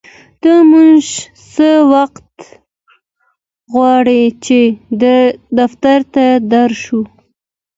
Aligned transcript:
ته 0.41 0.53
مونږ 0.71 1.03
څه 1.53 1.69
وخت 1.93 2.31
غواړې 3.73 4.23
چې 4.45 4.59
دفتر 5.59 5.99
ته 6.13 6.25
در 6.51 6.69
شو 6.83 7.01